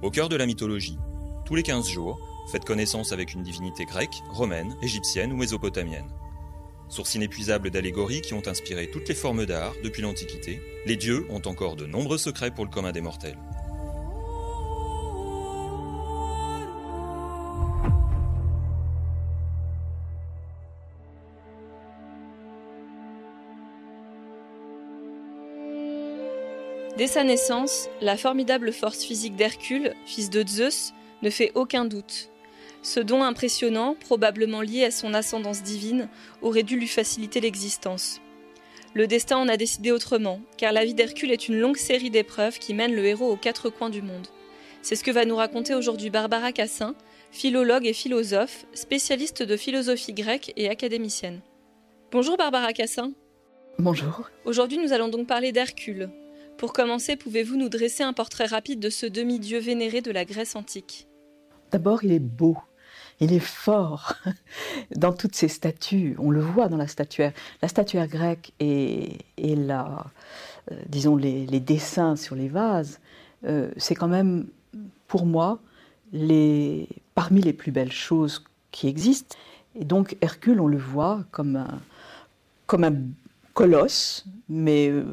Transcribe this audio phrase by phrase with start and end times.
[0.00, 0.96] Au cœur de la mythologie,
[1.44, 2.20] tous les 15 jours,
[2.52, 6.08] faites connaissance avec une divinité grecque, romaine, égyptienne ou mésopotamienne.
[6.88, 11.42] Source inépuisable d'allégories qui ont inspiré toutes les formes d'art depuis l'Antiquité, les dieux ont
[11.46, 13.38] encore de nombreux secrets pour le commun des mortels.
[26.98, 32.28] Dès sa naissance, la formidable force physique d'Hercule, fils de Zeus, ne fait aucun doute.
[32.82, 36.08] Ce don impressionnant, probablement lié à son ascendance divine,
[36.42, 38.20] aurait dû lui faciliter l'existence.
[38.94, 42.58] Le destin en a décidé autrement, car la vie d'Hercule est une longue série d'épreuves
[42.58, 44.26] qui mènent le héros aux quatre coins du monde.
[44.82, 46.96] C'est ce que va nous raconter aujourd'hui Barbara Cassin,
[47.30, 51.42] philologue et philosophe, spécialiste de philosophie grecque et académicienne.
[52.10, 53.12] Bonjour Barbara Cassin.
[53.78, 54.28] Bonjour.
[54.44, 56.10] Aujourd'hui nous allons donc parler d'Hercule,
[56.58, 60.56] pour commencer, pouvez-vous nous dresser un portrait rapide de ce demi-dieu vénéré de la Grèce
[60.56, 61.06] antique?
[61.70, 62.58] D'abord, il est beau.
[63.20, 64.14] Il est fort
[64.96, 66.16] dans toutes ses statues.
[66.18, 67.32] On le voit dans la statuaire.
[67.62, 70.06] La statuaire grecque et, la,
[70.70, 73.00] euh, disons les, dessins sur les vases,
[73.44, 74.46] euh, c'est quand même,
[75.06, 75.60] pour moi,
[76.12, 79.36] les, parmi les plus belles choses qui existent.
[79.76, 81.80] Et donc Hercule, on le voit comme un,
[82.66, 82.94] comme un
[83.54, 85.04] colosse, mais euh,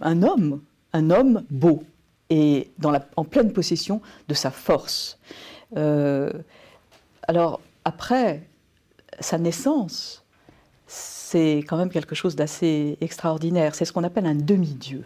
[0.00, 0.60] un homme,
[0.92, 1.84] un homme beau
[2.30, 2.70] et
[3.16, 5.18] en pleine possession de sa force.
[5.76, 6.32] Euh,
[7.28, 8.42] alors après
[9.20, 10.24] sa naissance,
[10.86, 13.74] c'est quand même quelque chose d'assez extraordinaire.
[13.74, 15.04] C'est ce qu'on appelle un demi-dieu.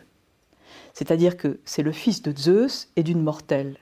[0.93, 3.77] C'est-à-dire que c'est le fils de Zeus et d'une mortelle.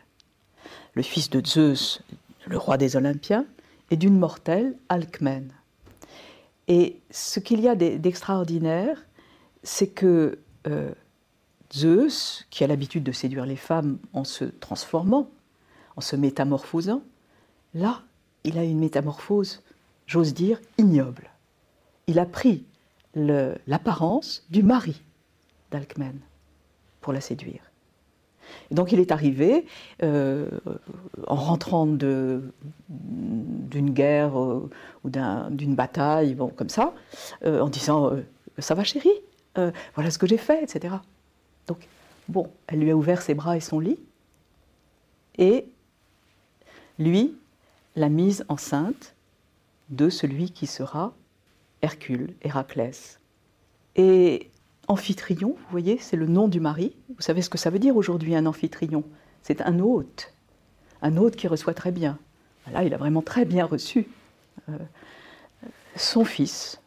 [0.95, 2.03] Le fils de Zeus,
[2.47, 3.47] le roi des Olympiens,
[3.91, 5.53] et d'une mortelle, Alcmène.
[6.69, 9.05] Et ce qu'il y a d'extraordinaire,
[9.63, 10.93] c'est que euh,
[11.73, 15.31] Zeus, qui a l'habitude de séduire les femmes en se transformant,
[15.97, 17.03] en se métamorphosant,
[17.75, 18.03] là,
[18.45, 19.63] il a une métamorphose,
[20.07, 21.31] j'ose dire, ignoble.
[22.07, 22.65] Il a pris
[23.15, 25.03] l'apparence du mari
[25.71, 26.21] d'Alcmène
[27.01, 27.61] pour la séduire.
[28.71, 29.67] donc il est arrivé,
[30.03, 30.49] euh,
[31.27, 32.51] en rentrant d'une
[33.91, 34.71] guerre euh,
[35.05, 36.95] ou d'une bataille, bon, comme ça,
[37.45, 38.13] en disant
[38.59, 39.21] Ça va chérie?
[39.57, 40.95] Voilà ce que j'ai fait, etc.
[41.67, 41.89] Donc,
[42.29, 43.99] bon, elle lui a ouvert ses bras et son lit,
[45.37, 45.69] et
[46.99, 47.37] lui
[47.97, 49.15] l'a mise enceinte
[49.91, 51.15] de celui qui sera
[51.83, 53.21] Hercule, Héraclès.
[53.97, 54.51] Et
[54.89, 56.95] Amphitryon, vous voyez, c'est le nom du mari.
[57.15, 59.05] Vous savez ce que ça veut dire aujourd'hui un amphitryon?
[59.43, 60.33] C'est un hôte,
[61.03, 62.19] un hôte qui reçoit très bien.
[62.73, 64.09] Là, il a vraiment très bien reçu
[64.69, 64.79] euh,
[65.97, 66.81] son fils,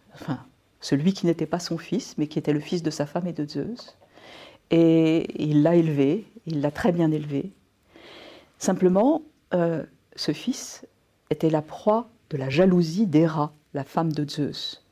[0.82, 3.34] celui qui n'était pas son fils, mais qui était le fils de sa femme et
[3.34, 3.96] de Zeus.
[4.72, 7.52] Et il l'a élevé, il l'a très bien élevé.
[8.58, 9.22] Simplement,
[9.54, 9.84] euh,
[10.16, 10.86] ce fils
[11.30, 14.84] était la proie de la jalousie d'Héra, la femme de Zeus,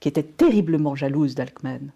[0.00, 1.92] qui était terriblement jalouse d'Alcmène,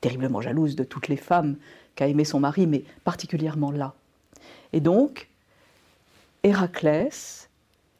[0.00, 1.56] terriblement jalouse de toutes les femmes
[1.94, 3.94] qu'a aimé son mari, mais particulièrement là.
[4.72, 5.28] Et donc,
[6.42, 7.48] Héraclès,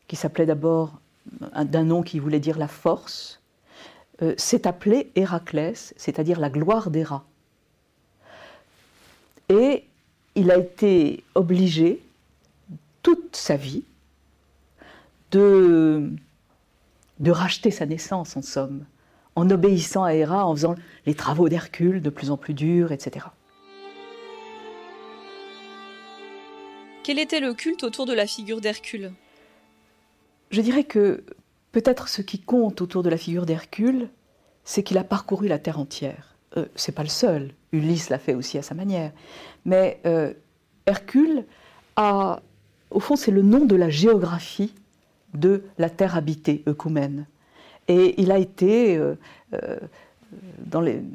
[0.08, 1.00] qui s'appelait d'abord
[1.40, 3.40] d'un nom qui voulait dire la force,
[4.22, 7.24] euh, s'est appelé Héraclès, c'est-à-dire la gloire d'Héra.
[9.48, 9.84] Et
[10.34, 12.02] il a été obligé,
[13.02, 13.84] toute sa vie,
[15.30, 16.10] de,
[17.20, 18.84] de racheter sa naissance, en somme,
[19.34, 20.74] en obéissant à Héra, en faisant
[21.04, 23.26] les travaux d'Hercule de plus en plus durs, etc.
[27.04, 29.12] Quel était le culte autour de la figure d'Hercule?
[30.50, 31.22] Je dirais que
[31.76, 34.08] peut-être ce qui compte autour de la figure d'Hercule,
[34.64, 36.34] c'est qu'il a parcouru la terre entière.
[36.56, 37.50] Euh, c'est pas le seul.
[37.70, 39.12] Ulysse l'a fait aussi à sa manière.
[39.66, 40.32] Mais euh,
[40.86, 41.44] Hercule
[41.96, 42.40] a,
[42.90, 44.72] au fond, c'est le nom de la géographie
[45.34, 47.26] de la terre habitée, Eucumène.
[47.88, 49.14] Et il a été euh,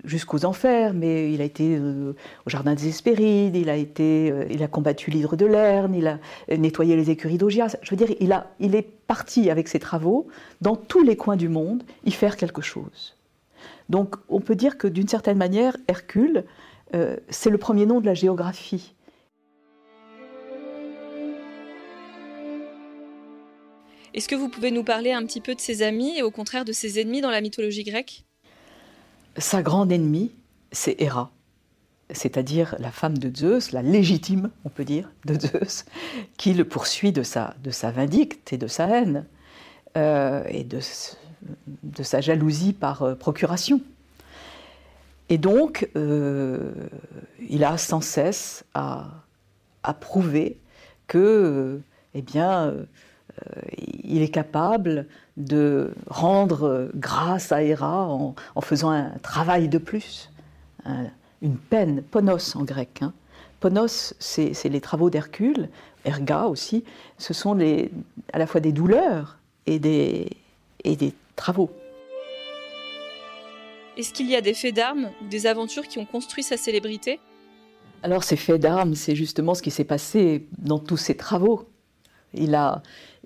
[0.03, 4.67] jusqu'aux enfers, mais il a été au jardin des Hespérides, il a, été, il a
[4.67, 6.19] combattu l'hydre de Lerne, il a
[6.55, 7.75] nettoyé les écuries d'Augias.
[7.81, 10.28] Je veux dire, il, est parti avec ses travaux
[10.61, 13.17] dans tous les coins du monde y faire quelque chose.
[13.90, 16.46] Donc on peut dire que d'une certaine manière, Hercule,
[16.96, 18.93] euh, c'est le premier nom de la géographie.
[24.14, 26.66] Est-ce que vous pouvez nous parler un petit peu de ses amis et au contraire
[26.66, 28.25] de ses ennemis dans la mythologie grecque?
[29.37, 30.31] Sa grande ennemie,
[30.72, 31.31] c'est Héra,
[32.09, 35.85] c'est-à-dire la femme de Zeus, la légitime, on peut dire, de Zeus,
[36.37, 39.25] qui le poursuit de sa, de sa vindicte et de sa haine,
[39.97, 40.79] euh, et de,
[41.83, 43.81] de sa jalousie par euh, procuration.
[45.29, 46.73] Et donc, euh,
[47.49, 49.23] il a sans cesse à,
[50.01, 50.59] prouver
[51.07, 51.79] que,
[52.13, 52.73] eh bien,
[54.03, 55.08] il est capable
[55.38, 60.29] de rendre grâce à Héra en, faisant un travail de plus,
[61.41, 62.99] une peine, ponos en grec.
[63.02, 63.14] Hein.
[63.59, 65.70] Ponos, c'est les travaux d'Hercule,
[66.05, 66.84] erga aussi,
[67.17, 67.91] ce sont les,
[68.34, 70.29] à la fois des douleurs et des,
[70.84, 71.72] et des travaux.
[73.97, 77.20] Est-ce qu'il y a des faits d'armes ou des aventures qui ont construit sa célébrité?
[78.03, 81.67] Alors ces faits d'armes, c'est justement ce qui s'est passé dans tous ses travaux.
[82.34, 82.82] Il a,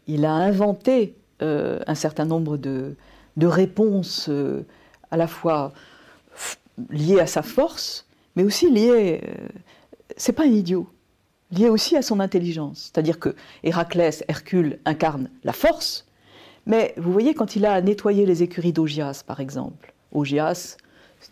[0.07, 2.95] il a inventé euh, un certain nombre de,
[3.37, 4.65] de réponses euh,
[5.11, 5.73] à la fois
[6.89, 9.21] liées à sa force, mais aussi liées.
[9.27, 9.47] Euh,
[10.17, 10.87] c'est pas un idiot,
[11.51, 12.91] lié aussi à son intelligence.
[12.91, 16.05] C'est-à-dire que Héraclès, Hercule incarne la force,
[16.65, 20.77] mais vous voyez quand il a nettoyé les écuries d'Augias, par exemple, Augias,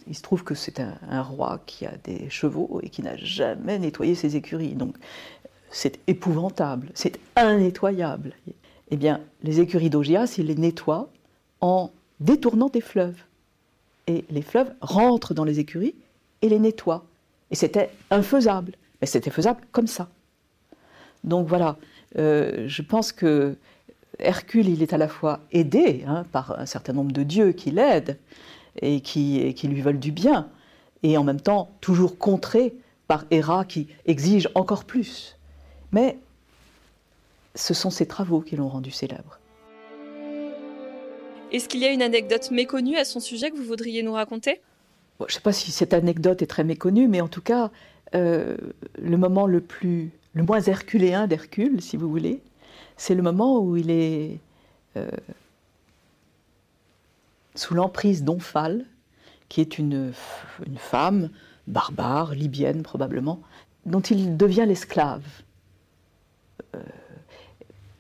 [0.08, 3.80] il se trouve que c'est un, roi qui a des chevaux et qui n'a jamais
[3.80, 4.74] nettoyé ses écuries.
[4.74, 4.96] Donc
[5.70, 8.34] c'est épouvantable, c'est innettoyable.
[8.94, 11.10] Eh bien, les écuries d'Augias, il les nettoie
[11.62, 13.24] en détournant des fleuves.
[14.06, 15.96] Et les fleuves rentrent dans les écuries
[16.44, 17.04] et les nettoient.
[17.50, 18.74] Et c'était infaisable.
[19.02, 20.10] Mais c'était faisable comme ça.
[21.24, 21.78] Donc voilà,
[22.20, 23.56] euh, je pense que
[24.20, 27.72] Hercule, il est à la fois aidé hein, par un certain nombre de dieux qui
[27.72, 28.20] l'aident
[28.80, 30.50] et qui, qui lui veulent du bien,
[31.02, 32.76] et en même temps toujours contré
[33.08, 35.36] par Héra qui exige encore plus.
[35.92, 36.20] Mais
[37.56, 39.40] ce sont ses travaux qui l'ont rendu célèbre.
[41.52, 44.60] Est-ce qu'il y a une anecdote méconnue à son sujet que vous voudriez nous raconter?
[45.20, 47.70] Je ne sais pas si cette anecdote est très méconnue, mais en tout cas,
[48.16, 48.58] euh,
[49.00, 52.42] le moment le plus, le moins herculéen d'Hercule, si vous voulez,
[52.98, 54.40] c'est le moment où il est
[54.98, 55.08] euh,
[57.54, 58.86] sous l'emprise d'Omphale,
[59.48, 60.12] qui est une,
[60.66, 61.30] une, femme
[61.68, 63.40] barbare, libyenne probablement,
[63.86, 65.24] dont il devient l'esclave.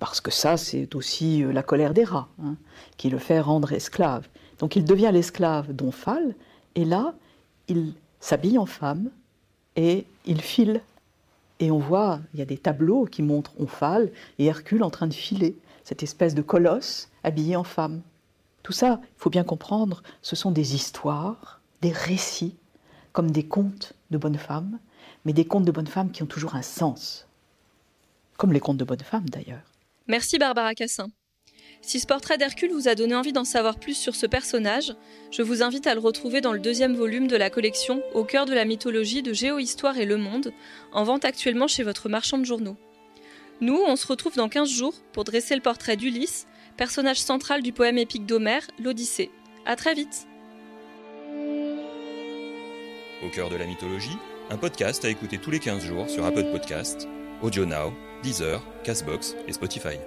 [0.03, 2.57] Parce que ça, c'est aussi euh, la colère des rats, hein,
[2.97, 4.27] qui le fait rendre esclave.
[4.59, 6.35] Donc il devient l'esclave d'Omphale,
[6.75, 7.13] et là,
[7.69, 9.11] il s'habille en femme,
[9.77, 10.81] et il file.
[11.61, 15.07] Et on voit, il y a des tableaux qui montrent Omphale et Hercule en train
[15.07, 15.55] de filer,
[15.85, 18.01] cette espèce de colosse habillé en femme.
[18.61, 22.57] Tout ça, il faut bien comprendre, ce sont des histoires, des récits,
[23.13, 24.79] comme des contes de bonnes femmes,
[25.23, 27.25] mais des contes de bonnes femmes qui ont toujours un sens.
[28.35, 29.72] Comme les contes de bonnes femmes d'ailleurs.
[30.07, 31.07] Merci Barbara Cassin.
[31.81, 34.95] Si ce portrait d'Hercule vous a donné envie d'en savoir plus sur ce personnage,
[35.31, 38.45] je vous invite à le retrouver dans le deuxième volume de la collection Au cœur
[38.45, 40.53] de la mythologie de Géohistoire et Le Monde,
[40.91, 42.77] en vente actuellement chez votre marchand de journaux.
[43.61, 46.47] Nous, on se retrouve dans 15 jours pour dresser le portrait d'Ulysse,
[46.77, 49.31] personnage central du poème épique d'Homère, l'Odyssée.
[49.65, 50.27] À très vite
[53.25, 54.17] Au cœur de la mythologie,
[54.49, 57.07] un podcast à écouter tous les 15 jours sur Apple Podcast,
[57.43, 57.91] Audio Now,
[58.23, 59.99] Deezer, Castbox et Spotify.